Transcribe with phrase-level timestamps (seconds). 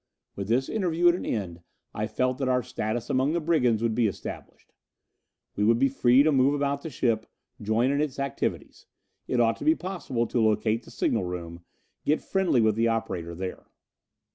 [0.35, 1.61] With this interview at an end,
[1.93, 4.73] I felt that our status among the brigands would be established.
[5.55, 7.27] We would be free to move about the ship,
[7.61, 8.87] join in its activities.
[9.27, 11.63] It ought to be possible to locate the signal room,
[12.03, 13.67] get friendly with the operator there.